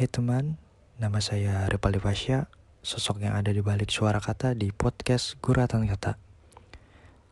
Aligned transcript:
Hai 0.00 0.08
teman, 0.08 0.56
nama 0.96 1.20
saya 1.20 1.68
Ripaldi 1.68 2.00
Fasya, 2.00 2.48
sosok 2.80 3.20
yang 3.20 3.36
ada 3.36 3.52
di 3.52 3.60
balik 3.60 3.92
suara 3.92 4.16
kata 4.16 4.56
di 4.56 4.72
podcast 4.72 5.36
Guratan 5.44 5.84
Kata. 5.84 6.16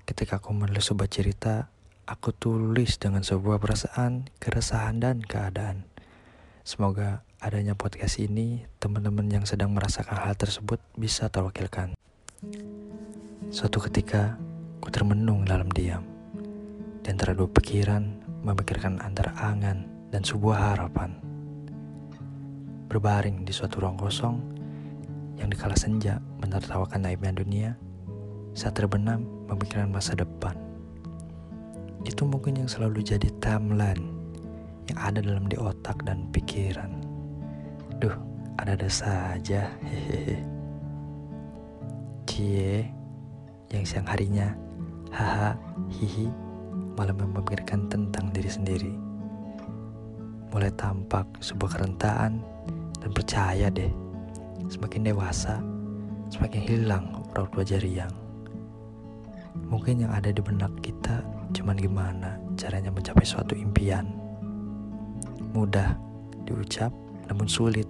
Ketika 0.04 0.36
aku 0.36 0.52
menulis 0.52 0.84
sebuah 0.84 1.08
cerita, 1.08 1.72
aku 2.04 2.36
tulis 2.36 3.00
dengan 3.00 3.24
sebuah 3.24 3.56
perasaan, 3.56 4.28
keresahan, 4.36 5.00
dan 5.00 5.24
keadaan. 5.24 5.88
Semoga 6.60 7.24
adanya 7.40 7.72
podcast 7.72 8.20
ini, 8.20 8.68
teman-teman 8.84 9.32
yang 9.32 9.48
sedang 9.48 9.72
merasakan 9.72 10.28
hal 10.28 10.36
tersebut 10.36 10.76
bisa 10.92 11.32
terwakilkan. 11.32 11.96
Suatu 13.48 13.80
ketika, 13.88 14.36
ku 14.84 14.92
termenung 14.92 15.48
dalam 15.48 15.72
diam. 15.72 16.04
Dan 17.00 17.16
antara 17.16 17.32
dua 17.32 17.48
pikiran, 17.48 18.12
memikirkan 18.44 19.00
antara 19.00 19.32
angan 19.40 19.88
dan 20.12 20.20
sebuah 20.20 20.76
harapan 20.76 21.27
berbaring 22.88 23.44
di 23.44 23.52
suatu 23.52 23.84
ruang 23.84 24.00
kosong 24.00 24.40
yang 25.36 25.52
dikala 25.52 25.76
senja 25.76 26.18
menertawakan 26.40 27.04
naibnya 27.04 27.36
dunia 27.36 27.70
saat 28.56 28.74
terbenam 28.74 29.22
memikirkan 29.46 29.92
masa 29.92 30.16
depan. 30.18 30.56
Itu 32.02 32.24
mungkin 32.24 32.58
yang 32.58 32.66
selalu 32.66 33.04
jadi 33.04 33.28
timeline 33.38 34.02
yang 34.88 34.98
ada 34.98 35.20
dalam 35.20 35.46
di 35.46 35.54
otak 35.60 36.00
dan 36.08 36.26
pikiran. 36.32 36.90
Duh, 38.00 38.16
ada-ada 38.56 38.88
saja. 38.88 39.68
Hehehe. 39.84 40.40
Cie, 42.24 42.86
yang 43.68 43.84
siang 43.84 44.06
harinya, 44.08 44.54
haha, 45.12 45.58
hihi, 45.90 46.30
malah 46.96 47.14
memikirkan 47.14 47.90
tentang 47.90 48.30
diri 48.32 48.48
sendiri. 48.48 48.92
Mulai 50.48 50.72
tampak 50.78 51.26
sebuah 51.44 51.76
kerentaan 51.76 52.40
dan 52.98 53.10
percaya 53.14 53.66
deh, 53.70 53.90
semakin 54.68 55.10
dewasa, 55.10 55.62
semakin 56.28 56.62
hilang 56.62 57.04
raut 57.32 57.50
wajah 57.54 57.80
riang. 57.80 58.12
Mungkin 59.68 60.06
yang 60.06 60.12
ada 60.14 60.30
di 60.30 60.38
benak 60.38 60.70
kita 60.84 61.24
cuman 61.56 61.76
gimana 61.78 62.38
caranya 62.54 62.92
mencapai 62.92 63.24
suatu 63.26 63.56
impian. 63.58 64.06
Mudah 65.56 65.96
diucap 66.46 66.92
namun 67.26 67.48
sulit. 67.48 67.88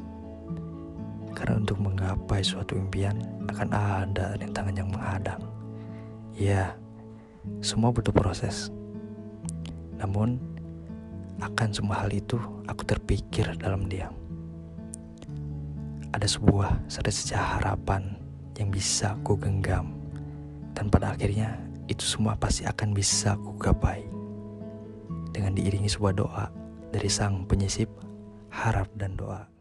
Karena 1.37 1.63
untuk 1.63 1.79
menggapai 1.79 2.43
suatu 2.43 2.75
impian 2.75 3.15
akan 3.47 3.69
ada 3.71 4.35
rintangan 4.43 4.75
yang 4.75 4.91
menghadang. 4.91 5.39
Ya, 6.35 6.75
semua 7.63 7.95
butuh 7.95 8.11
proses. 8.11 8.75
Namun, 10.03 10.43
akan 11.39 11.69
semua 11.71 12.03
hal 12.03 12.11
itu 12.11 12.39
aku 12.67 12.83
terpikir 12.83 13.55
dalam 13.63 13.87
diam 13.87 14.28
ada 16.13 16.25
sebuah 16.25 16.89
secerca 16.89 17.59
harapan 17.59 18.17
yang 18.57 18.73
bisa 18.73 19.15
ku 19.23 19.37
genggam 19.37 19.95
dan 20.73 20.89
pada 20.89 21.15
akhirnya 21.15 21.59
itu 21.89 22.05
semua 22.05 22.37
pasti 22.37 22.69
akan 22.69 22.93
bisa 22.93 23.37
ku 23.41 23.57
gapai 23.57 24.05
dengan 25.33 25.53
diiringi 25.55 25.89
sebuah 25.89 26.15
doa 26.17 26.47
dari 26.91 27.09
sang 27.09 27.45
penyisip 27.45 27.89
harap 28.49 28.89
dan 28.97 29.15
doa. 29.15 29.58